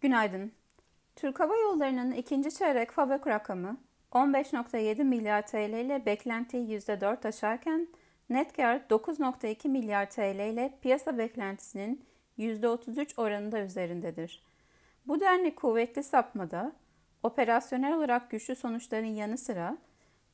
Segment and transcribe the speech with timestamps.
[0.00, 0.52] Günaydın.
[1.16, 3.76] Türk Hava Yolları'nın ikinci çeyrek FAVÖK rakamı
[4.12, 7.88] 15.7 milyar TL ile beklentiyi %4 aşarken
[8.30, 12.04] net kar 9.2 milyar TL ile piyasa beklentisinin
[12.38, 14.42] %33 oranında üzerindedir.
[15.06, 16.72] Bu denli kuvvetli sapmada
[17.22, 19.78] operasyonel olarak güçlü sonuçların yanı sıra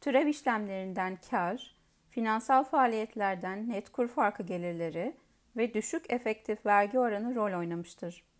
[0.01, 1.77] türev işlemlerinden kar,
[2.11, 5.17] finansal faaliyetlerden net kur farkı gelirleri
[5.57, 8.36] ve düşük efektif vergi oranı rol oynamıştır.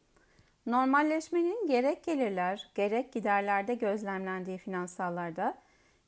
[0.67, 5.59] Normalleşmenin gerek gelirler gerek giderlerde gözlemlendiği finansallarda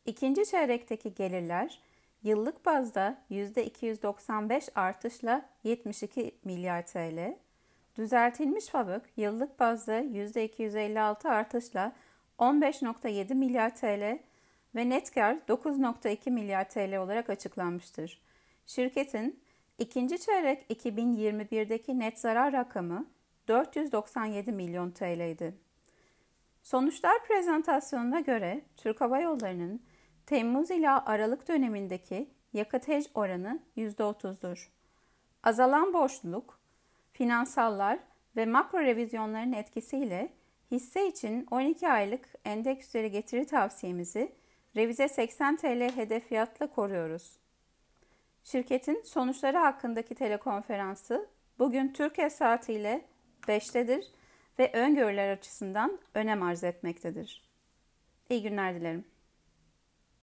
[0.06, 1.80] ikinci çeyrekteki gelirler
[2.22, 7.36] yıllık bazda %295 artışla 72 milyar TL,
[7.96, 11.92] düzeltilmiş FAVÖK yıllık bazda %256 artışla
[12.38, 14.18] 15.7 milyar TL
[14.74, 18.20] ve net kar 9.2 milyar TL olarak açıklanmıştır.
[18.66, 19.40] Şirketin
[19.78, 23.06] ikinci çeyrek 2021'deki net zarar rakamı
[23.48, 25.54] 497 milyon TL'ydi.
[26.62, 29.82] Sonuçlar prezentasyonuna göre Türk Hava Yolları'nın
[30.26, 34.68] Temmuz ila Aralık dönemindeki yakıt hej oranı %30'dur.
[35.42, 36.58] Azalan borçluluk,
[37.12, 37.98] finansallar
[38.36, 40.32] ve makro revizyonların etkisiyle
[40.70, 44.32] hisse için 12 aylık endeks üzeri getiri tavsiyemizi
[44.76, 47.32] revize 80 TL hedef fiyatla koruyoruz.
[48.44, 53.04] Şirketin sonuçları hakkındaki telekonferansı bugün Türkiye saatiyle
[53.48, 54.04] 5'tedir
[54.58, 57.42] ve öngörüler açısından önem arz etmektedir.
[58.30, 59.04] İyi günler dilerim.